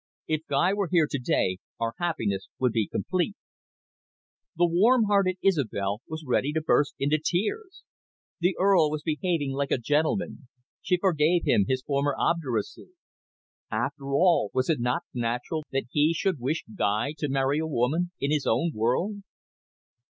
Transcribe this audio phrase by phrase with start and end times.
[0.25, 3.35] If Guy were here to day our happiness would be complete."
[4.55, 7.83] The warm hearted Isobel was ready to burst into tears.
[8.39, 10.47] The Earl was behaving like a gentleman;
[10.81, 12.89] she forgave him his former obduracy.
[13.69, 18.09] After all, was it not natural that he should wish Guy to marry a woman
[18.19, 19.17] in his own world?